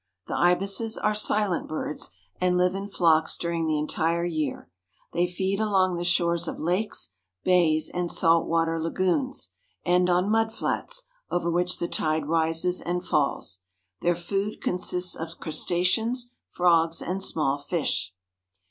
The 0.25 0.35
ibises 0.35 0.97
are 0.97 1.13
silent 1.13 1.67
birds, 1.67 2.09
and 2.39 2.57
live 2.57 2.73
in 2.73 2.87
flocks 2.87 3.37
during 3.37 3.67
the 3.67 3.77
entire 3.77 4.25
year. 4.25 4.67
They 5.13 5.27
feed 5.27 5.59
along 5.59 5.93
the 5.93 6.03
shores 6.03 6.47
of 6.47 6.57
lakes, 6.57 7.13
bays, 7.43 7.87
and 7.87 8.11
salt 8.11 8.47
water 8.47 8.81
lagoons, 8.81 9.49
and 9.85 10.09
on 10.09 10.27
mud 10.31 10.51
flats, 10.51 11.03
over 11.29 11.51
which 11.51 11.77
the 11.77 11.87
tide 11.87 12.25
rises 12.25 12.81
and 12.81 13.03
falls. 13.05 13.59
Their 14.01 14.15
food 14.15 14.59
consists 14.59 15.15
of 15.15 15.39
crustaceans, 15.39 16.33
frogs, 16.49 17.03
and 17.03 17.21
small 17.21 17.59
fish. 17.59 18.11